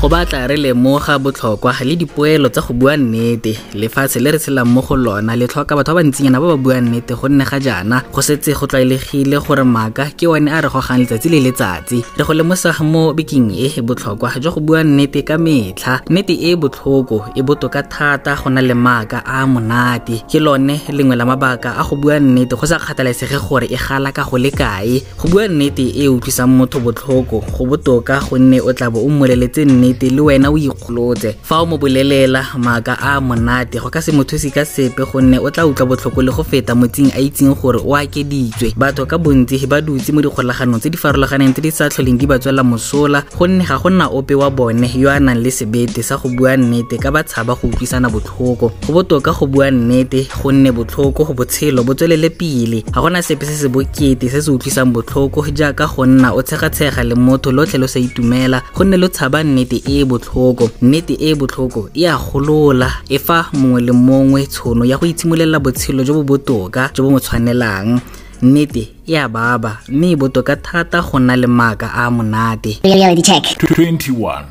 Go 0.02 0.08
batla 0.08 0.48
re 0.48 0.56
lemoga 0.56 1.20
botlhokwa 1.20 1.74
le 1.84 1.96
dipoelo 1.96 2.48
tsa 2.50 2.62
go 2.62 2.74
bua 2.74 2.96
nnete 2.98 3.52
lefatshe 3.74 4.20
le 4.24 4.32
re 4.32 4.40
tshelang 4.40 4.64
mo 4.64 4.82
go 4.82 4.96
lona 4.96 5.36
le 5.36 5.46
tlhoka 5.46 5.76
batho 5.76 5.92
ba 5.94 6.00
bantsinyana 6.00 6.40
ba 6.40 6.56
ba 6.56 6.58
buang 6.58 6.88
nnete 6.88 7.20
gonne 7.20 7.44
ga 7.44 7.60
jaana 7.60 8.04
go 8.14 8.22
setse 8.22 8.56
go 8.56 8.64
tlwaelegile 8.66 9.44
gore 9.44 9.64
maaka 9.68 10.08
ke 10.16 10.24
one 10.24 10.48
a 10.48 10.62
re 10.62 10.70
gogang 10.72 11.04
letsatsi 11.04 11.28
le 11.28 11.40
letsatsi. 11.44 12.00
Re 12.16 12.24
go 12.24 12.32
lemosa 12.34 12.72
mo 12.80 13.12
bekeng 13.12 13.52
e 13.52 13.68
e 13.76 13.82
botlhokwa 13.82 14.40
jwa 14.40 14.52
go 14.56 14.62
bua 14.62 14.84
nnete 14.84 15.20
ka 15.28 15.36
metlha. 15.38 16.00
Nnete 16.08 16.32
e 16.32 16.52
e 16.52 16.56
botlhoko 16.56 17.36
e 17.36 17.42
botoka 17.44 17.84
thata 17.84 18.40
go 18.40 18.50
na 18.50 18.62
le 18.62 18.74
maaka 18.74 19.20
a 19.28 19.44
monate. 19.46 20.24
Ke 20.32 20.40
lone 20.40 20.80
lengwe 20.96 21.16
la 21.20 21.26
mabaka 21.26 21.76
a 21.76 21.84
go 21.84 21.98
bua 22.00 22.20
nnete 22.24 22.56
go 22.56 22.66
sa 22.66 22.80
kgathalesege 22.80 23.36
gore 23.36 23.68
e 23.68 23.76
gala 23.76 24.14
ka 24.16 24.24
go 24.24 24.38
le 24.38 24.52
kae. 24.52 25.04
Go 25.20 25.28
bua 25.28 25.48
nnete 25.52 25.84
e 25.84 26.06
e 26.06 26.08
utlwisang 26.08 26.48
motho 26.48 26.80
botlhoko 26.80 27.44
go 27.52 27.66
botoka 27.68 28.24
gonne 28.30 28.64
o 28.64 28.72
tla 28.72 28.88
bo 28.90 29.04
o 29.04 29.10
mmoleletse 29.12 29.68
nnete. 29.68 29.89
Nnete 29.90 30.10
le 30.10 30.22
wena 30.22 30.50
o 30.50 30.58
ikgolotse. 30.58 31.36
Fa 31.42 31.62
o 31.62 31.66
mo 31.66 31.78
bolelela 31.78 32.46
maaka 32.58 32.98
a 33.02 33.20
monate 33.20 33.80
go 33.80 33.90
ka 33.90 34.02
se 34.02 34.12
mo 34.12 34.24
thuse 34.24 34.52
ka 34.52 34.66
sepe 34.66 35.04
gonne 35.12 35.40
o 35.40 35.50
tla 35.50 35.66
utlwa 35.66 35.86
botlhoko 35.96 36.22
le 36.22 36.32
go 36.32 36.44
feta 36.44 36.76
motsing 36.76 37.12
a 37.16 37.20
itseng 37.20 37.56
gore 37.56 37.80
o 37.84 37.96
akeditswe. 37.96 38.74
Batho 38.78 39.06
ka 39.06 39.18
bontsi 39.18 39.66
ba 39.68 39.82
dutse 39.82 40.12
mo 40.12 40.22
dikgolaganong 40.22 40.80
tse 40.80 40.90
di 40.90 40.98
farologaneng 40.98 41.54
tse 41.54 41.62
di 41.62 41.72
sa 41.72 41.90
tlholeng 41.90 42.18
di 42.18 42.28
ba 42.28 42.40
tswela 42.40 42.64
mosola 42.64 43.24
gonne 43.38 43.66
ga 43.66 43.78
go 43.78 43.90
nna 43.90 44.10
ope 44.10 44.36
wa 44.36 44.50
bone 44.50 44.88
yo 44.96 45.10
a 45.10 45.20
nang 45.20 45.42
le 45.42 45.50
sebete 45.50 46.04
sa 46.04 46.18
go 46.18 46.30
bua 46.30 46.58
nnete 46.58 46.98
ka 47.00 47.12
ba 47.12 47.24
tshaba 47.24 47.56
go 47.56 47.68
utlwisana 47.68 48.10
botlhoko. 48.10 48.72
Go 48.86 48.94
botoka 48.94 49.32
go 49.34 49.48
bua 49.48 49.72
nnete 49.72 50.28
gonne 50.44 50.72
botlhoko 50.72 51.26
go 51.26 51.34
botshelo 51.34 51.84
bo 51.84 51.94
tswelele 51.94 52.30
pele. 52.30 52.84
Ga 52.94 53.02
gona 53.02 53.22
sepe 53.22 53.46
se 53.46 53.56
se 53.58 53.68
bokete 53.68 54.30
se 54.30 54.42
se 54.42 54.52
utlwisang 54.52 54.94
botlhoko 54.94 55.46
jaaka 55.50 55.88
go 55.88 56.06
nna 56.06 56.34
o 56.34 56.42
tshegatshega 56.42 57.04
le 57.04 57.16
motho 57.16 57.52
lotlhe 57.52 57.80
lo 57.80 57.88
sa 57.88 58.00
itumela 58.00 58.62
gonne 58.76 58.98
lo 58.98 59.08
tshaba 59.08 59.44
nnete 59.44 59.79
e 59.88 60.00
e 60.02 60.06
botlhoko 60.06 60.70
nnete 60.82 61.14
e 61.14 61.30
e 61.32 61.36
botlhoko 61.36 61.90
e 61.94 62.08
a 62.08 62.18
golola 62.18 62.92
e 63.10 63.20
fa 63.20 63.46
mongwe 63.54 63.82
le 63.82 63.92
mongwe 63.92 64.46
tshono 64.46 64.86
ya 64.86 64.98
go 64.98 65.06
itshimololela 65.06 65.60
botshelo 65.60 66.04
jo 66.04 66.14
bo 66.14 66.24
botoka 66.24 66.90
jo 66.94 67.04
bo 67.04 67.10
mo 67.12 67.20
tshwanelang 67.20 68.00
nnete 68.42 68.88
e 69.08 69.18
a 69.18 69.28
baba 69.30 69.78
mme 69.90 70.12
e 70.12 70.16
botoka 70.16 70.56
thata 70.56 71.02
go 71.02 71.20
nna 71.20 71.36
le 71.36 71.48
maaka 71.48 71.94
a 71.94 72.10
monate 72.12 72.80
Reality 72.84 73.22
check. 73.22 73.44
21 73.44 74.46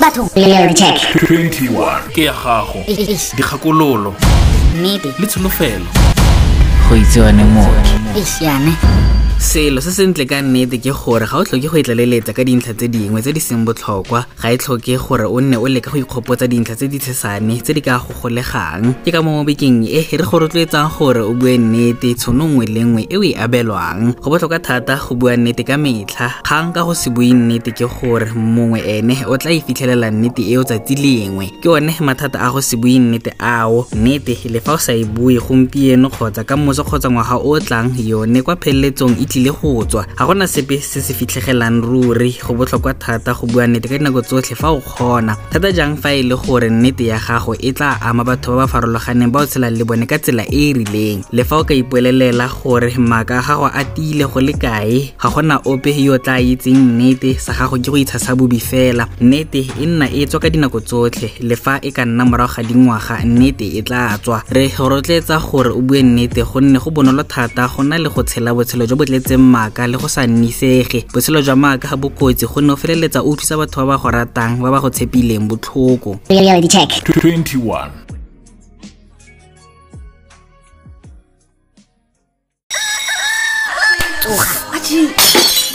Batho. 0.00 0.28
Reality 0.36 0.74
check. 0.74 0.96
21 1.30 2.00
ke 2.14 2.24
ya 2.24 2.32
gago 2.32 2.84
Eish. 2.86 3.34
dikgakololo 3.36 4.14
Nnete. 4.78 5.12
le 5.18 5.26
tsholofelo 5.26 5.86
go 6.88 6.96
itsewane 6.96 7.44
mooki. 7.44 7.90
Selo 9.38 9.80
se 9.80 9.92
sentle 9.92 10.24
ka 10.26 10.40
nnete 10.40 10.78
ke 10.80 10.92
gore 10.96 11.26
ga 11.28 11.36
o 11.38 11.44
tlhoke 11.44 11.68
go 11.68 11.76
itlaleletsa 11.76 12.32
ka 12.32 12.42
dintlha 12.44 12.72
tse 12.72 12.88
dingwe 12.88 13.20
tse 13.20 13.32
di 13.36 13.40
seng 13.40 13.64
botlhokwa 13.68 14.24
ga 14.40 14.48
e 14.48 14.56
tlhoke 14.56 14.96
gore 14.96 15.28
o 15.28 15.40
nne 15.40 15.60
o 15.60 15.68
leka 15.68 15.92
go 15.92 15.98
ikgopotsa 16.00 16.48
dintlha 16.48 16.74
tse 16.74 16.88
di 16.88 16.98
tshesane 16.98 17.60
tse 17.60 17.76
di 17.76 17.82
ka 17.84 18.00
go 18.00 18.16
golegang 18.16 18.96
ke 19.04 19.12
ka 19.12 19.20
mo 19.20 19.36
mo 19.36 19.44
bekeng 19.44 19.84
e 19.84 20.00
re 20.08 20.24
go 20.24 20.40
rotloetsang 20.40 20.88
gore 20.96 21.20
o 21.20 21.34
bue 21.36 21.58
nnete 21.58 22.16
tshono 22.16 22.48
nngwe 22.48 22.64
le 22.66 22.80
nngwe 22.84 23.02
e 23.12 23.16
o 23.16 23.22
e 23.22 23.32
abelwang. 23.36 24.16
Go 24.24 24.32
botlhokwa 24.32 24.58
thata 24.58 24.96
go 24.96 25.14
bua 25.14 25.36
nnete 25.36 25.68
ka 25.68 25.76
metlha 25.76 26.40
kgang 26.40 26.72
ka 26.72 26.88
go 26.88 26.94
se 26.96 27.12
bue 27.12 27.28
nnete 27.36 27.76
ke 27.76 27.84
gore 27.84 28.32
mongwe 28.32 28.80
ene 28.80 29.20
o 29.28 29.36
tla 29.36 29.52
e 29.52 29.60
fitlhelela 29.60 30.10
nnete 30.10 30.48
eo 30.48 30.64
tsatsi 30.64 30.96
lengwe. 30.96 31.52
Ke 31.60 31.68
one 31.68 31.92
mathata 32.00 32.40
a 32.40 32.48
go 32.50 32.60
se 32.64 32.76
bue 32.80 32.96
nnete 32.98 33.36
ao. 33.38 33.84
Nnete 33.92 34.48
le 34.48 34.64
fa 34.64 34.74
o 34.74 34.78
sa 34.80 34.96
e 34.96 35.04
bue 35.04 35.36
gompieno 35.36 36.08
kgotsa 36.08 36.42
ka 36.48 36.56
moso 36.56 36.84
kgotsa 36.88 37.12
ngwaga 37.12 37.36
o 37.36 37.60
tlang 37.60 37.92
yone 38.00 38.40
kwa 38.42 38.56
pheleletsong 38.56 39.20
e 39.20 39.25
tlile 39.26 39.50
go 39.52 39.84
tswa. 39.84 40.06
Ga 40.18 40.26
gona 40.26 40.46
sepe 40.46 40.80
se 40.80 41.00
se 41.00 41.12
fitlhegelang 41.14 41.82
ruri 41.82 42.32
go 42.40 42.54
botlhokwa 42.54 42.94
thata 42.94 43.34
go 43.34 43.46
bua 43.46 43.66
nnete 43.66 43.88
ka 43.88 43.98
dinako 43.98 44.22
tsotlhe 44.22 44.56
fa 44.56 44.70
o 44.70 44.80
kgona. 44.80 45.36
Thata 45.50 45.72
jang 45.72 45.96
fa 45.96 46.14
e 46.14 46.22
le 46.22 46.36
gore 46.36 46.70
nnete 46.70 47.06
ya 47.06 47.18
gago 47.18 47.54
e 47.58 47.72
tla 47.72 47.98
ama 48.00 48.24
batho 48.24 48.56
ba 48.56 48.66
ba 48.66 48.66
farologaneng 48.66 49.30
ba 49.32 49.40
o 49.42 49.46
tshelang 49.46 49.76
le 49.76 49.84
bone 49.84 50.06
ka 50.06 50.18
tsela 50.18 50.44
e 50.48 50.70
e 50.70 50.72
rileng? 50.72 51.24
Le 51.32 51.44
fa 51.44 51.58
o 51.60 51.64
ka 51.64 51.74
ipolelela 51.74 52.48
gore 52.48 52.90
maaka 52.98 53.38
a 53.38 53.42
gago 53.42 53.66
a 53.66 53.84
tiile 53.84 54.24
go 54.26 54.40
le 54.40 54.52
kae? 54.52 55.12
Ga 55.18 55.28
gona 55.30 55.60
ope 55.64 55.90
yo 55.92 56.14
o 56.14 56.18
tla 56.18 56.40
itseng 56.40 56.76
nnete 56.76 57.38
sa 57.38 57.52
gago 57.52 57.76
ke 57.76 57.90
go 57.90 57.96
itshasa 57.96 58.34
bobi 58.36 58.60
fela. 58.60 59.08
Nnete 59.20 59.66
e 59.80 59.86
nna 59.86 60.06
e 60.10 60.26
tswa 60.26 60.40
ka 60.40 60.48
dinako 60.50 60.80
tsotlhe 60.80 61.30
le 61.40 61.56
fa 61.56 61.78
e 61.82 61.90
ka 61.90 62.04
nna 62.04 62.24
morago 62.24 62.54
ga 62.56 62.62
dingwaga 62.62 63.24
nnete 63.24 63.66
e 63.78 63.82
tla 63.82 64.18
tswa. 64.18 64.42
Re 64.50 64.68
go 64.68 64.88
rotletsa 64.88 65.38
gore 65.38 65.70
o 65.70 65.80
bue 65.80 66.02
nnete 66.02 66.42
gonne 66.42 66.78
go 66.78 66.90
bonolo 66.90 67.22
thata 67.22 67.68
go 67.68 67.82
nna 67.82 67.98
le 67.98 68.08
go 68.08 68.22
tshela 68.22 68.54
botshelo 68.54 68.86
jo 68.86 68.96
bo 68.96 69.04
tletseng 69.16 69.40
maaka 69.54 69.86
le 69.90 69.96
go 69.98 70.08
sa 70.08 70.26
nnisege 70.26 71.04
botshelo 71.12 71.40
jwa 71.42 71.56
maaka 71.56 71.88
ga 71.88 71.96
bokotsi 71.96 72.46
gonne 72.46 72.70
o 72.72 72.76
feleletsa 72.76 73.20
o 73.24 73.32
thusa 73.36 73.56
batho 73.56 73.80
ba 73.80 73.86
ba 73.96 74.02
go 74.02 74.08
ratang 74.16 74.60
ba 74.62 74.70
ba 74.70 74.80
go 74.80 74.88
tshepileng 74.90 75.48
botlhoko 75.48 76.10
Reality 76.28 76.68
check. 76.68 76.90
21 77.08 77.90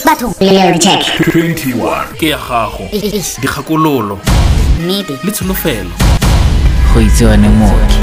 Batho. 0.05 0.33
Reality 0.39 0.79
check. 0.79 1.01
21 1.33 2.17
ke 2.19 2.29
ya 2.33 2.37
gago 2.37 2.85
Eish. 2.91 3.39
dikgakololo 3.41 4.19
Nnete. 4.81 5.17
le 5.23 5.31
tsholofelo 5.31 5.89
go 6.93 6.99
itsewane 7.01 7.49
mooki. 7.49 7.97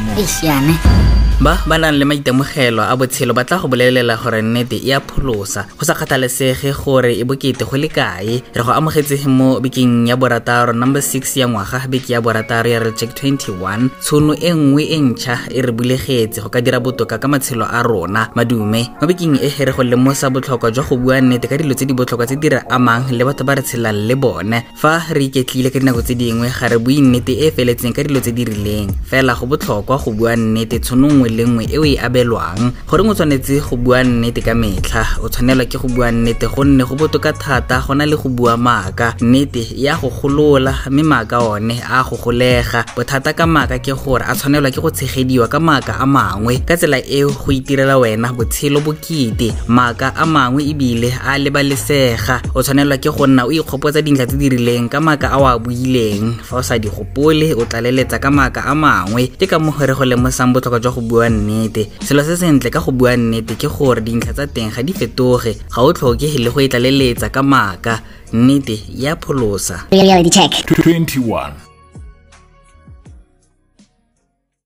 Ba 1.38 1.54
ba 1.71 1.78
nang 1.78 1.95
le 1.95 2.02
maitemogelo 2.02 2.83
a 2.83 2.99
botshelo 2.99 3.30
ba 3.30 3.47
tla 3.47 3.62
go 3.62 3.71
bolelela 3.71 4.18
gore 4.18 4.42
nnete 4.42 4.75
e 4.83 4.90
a 4.90 4.99
pholosa. 4.99 5.71
Go 5.78 5.87
sa 5.87 5.95
kgathalesege 5.95 6.75
gore 6.75 7.14
e 7.14 7.23
bokete 7.23 7.62
go 7.62 7.78
le 7.78 7.87
kae. 7.87 8.42
Re 8.42 8.62
go 8.66 8.75
amogetse 8.75 9.23
mo 9.30 9.61
bekeng 9.62 10.09
ya 10.11 10.16
borataro 10.18 10.75
number 10.75 10.99
6 10.99 11.38
ya 11.38 11.47
ngwaga 11.47 11.87
beke 11.87 12.11
ya 12.12 12.21
borataro 12.21 12.66
ya 12.66 12.83
reject 12.83 13.23
21 13.23 13.87
tshono 14.02 14.35
e 14.35 14.50
nngwe 14.50 14.83
e 14.83 14.99
ntšha 14.99 15.38
e 15.54 15.62
re 15.62 15.71
bulegetse 15.71 16.42
go 16.42 16.50
ka 16.50 16.59
dira 16.61 16.80
botoka 16.83 17.23
ka 17.23 17.28
matshelo 17.28 17.71
a 17.71 17.87
rona 17.87 18.35
madume. 18.35 18.90
Mo 18.99 19.07
bekeng 19.07 19.38
e 19.38 19.47
re 19.47 19.71
go 19.71 19.83
lemosa 19.87 20.30
botlhokwa 20.35 20.75
jwa 20.75 20.85
go 20.90 20.97
bua 20.99 21.21
nnete 21.23 21.47
ka 21.47 21.54
dilo 21.54 21.75
tse 21.75 21.87
di 21.87 21.95
botlhokwa 21.95 22.26
tse 22.26 22.35
di 22.35 22.49
re 22.50 22.66
amang 22.66 23.14
le 23.14 23.23
batho 23.23 23.47
ba 23.47 23.54
re 23.54 23.62
tshelang 23.62 24.11
le 24.11 24.18
bone. 24.18 24.75
Fa 24.75 25.07
re 25.14 25.30
iketlile 25.30 25.71
ka 25.71 25.78
dinako 25.78 26.02
tse 26.02 26.18
dingwe 26.18 26.50
ga 26.50 26.66
re 26.66 26.83
bue 26.83 26.99
nnete 26.99 27.30
e 27.30 27.47
e 27.47 27.54
feletseng 27.54 27.95
ka 27.95 28.02
dilo 28.02 28.18
tse 28.18 28.35
di 28.35 28.42
rileng. 28.42 28.90
Fela 29.07 29.38
go 29.38 29.47
botlhokwa 29.47 30.02
go 30.02 30.11
bua 30.11 30.35
nnete 30.35 30.83
tshono 30.83 31.07
nngwe 31.07 31.27
le 31.28 31.44
nngwe 31.44 31.64
e 31.73 31.78
o 31.78 31.85
e 31.85 31.99
abelwang. 31.99 32.73
Goreng 32.88 33.11
o 33.11 33.14
tshwanetse 33.14 33.61
go 33.61 33.76
bua 33.76 34.04
nnete 34.04 34.40
ka 34.42 34.54
metlha 34.54 35.04
o 35.23 35.28
tshwanelwa 35.28 35.64
ke 35.64 35.78
go 35.78 35.88
bua 35.88 36.11
nnete 36.12 36.47
gonne 36.49 36.85
go 36.85 36.94
botoka 36.94 37.32
thata 37.32 37.82
go 37.87 37.94
na 37.94 38.04
le 38.06 38.16
go 38.16 38.28
bua 38.28 38.56
maaka. 38.56 39.14
Nnete 39.20 39.66
ya 39.76 39.97
go 39.97 40.08
golola 40.11 40.75
mme 40.90 41.02
maaka 41.02 41.38
one 41.38 41.80
a 41.82 42.02
go 42.04 42.16
golega. 42.16 42.85
Bothata 42.97 43.32
ka 43.32 43.47
maaka 43.47 43.78
ke 43.78 43.92
gore 43.92 44.25
a 44.26 44.35
tshwanelwa 44.35 44.70
ke 44.70 44.80
go 44.80 44.90
tshegediwa 44.90 45.49
ka 45.49 45.61
maaka 45.61 45.97
a 46.00 46.06
mangwe. 46.06 46.58
Ka 46.66 46.76
tsela 46.76 46.99
eo 47.06 47.30
go 47.30 47.52
itirela 47.52 47.99
wena 47.99 48.32
botshelo 48.32 48.80
bokete 48.80 49.52
maaka 49.68 50.12
a 50.16 50.26
mangwe 50.26 50.62
ebile 50.70 51.12
a 51.25 51.38
lebalesega. 51.38 52.42
O 52.54 52.62
tshwanelwa 52.62 52.99
ke 52.99 53.11
go 53.11 53.26
nna 53.26 53.44
o 53.47 53.50
ikgopotsa 53.52 54.02
dintlha 54.02 54.26
tse 54.26 54.37
di 54.37 54.49
rileng 54.49 54.88
ka 54.88 55.00
maaka 55.00 55.32
a 55.35 55.38
o 55.38 55.47
a 55.47 55.58
buileng. 55.58 56.38
Fa 56.42 56.56
o 56.58 56.62
sa 56.62 56.78
di 56.78 56.88
gopole 56.88 57.54
o 57.54 57.64
tlaleletsa 57.64 58.18
ka 58.18 58.30
maaka 58.30 58.62
a 58.66 58.75
mangwe. 58.75 59.26
Ke 59.38 59.47
ka 59.47 59.58
mo 59.58 59.75
re 59.78 59.94
go 59.94 60.04
lemosang 60.04 60.52
botlhokwa 60.54 60.80
jwa 60.80 60.92
go 60.94 61.00
bua 61.00 61.18
nnete. 61.27 61.89
Selo 61.99 62.23
se 62.23 62.39
sentle 62.39 62.71
ka 62.71 62.79
go 62.79 62.95
bua 62.95 63.17
nnete 63.19 63.59
ke 63.59 63.67
gore 63.67 64.01
dintlha 64.07 64.33
tsa 64.33 64.47
teng 64.47 64.71
ga 64.71 64.87
di 64.87 64.95
fetoge 64.95 65.59
ga 65.75 65.83
o 65.83 65.91
tlhoke 65.93 66.31
le 66.39 66.51
go 66.55 66.61
e 66.63 66.71
tlaleletsa 66.71 67.35
ka 67.35 67.43
maaka. 67.43 67.99
Nnete 68.33 68.79
ya 68.95 69.17
pholosa. 69.19 69.91
Reality 69.91 70.31
check. 70.31 70.53
21 70.79 71.68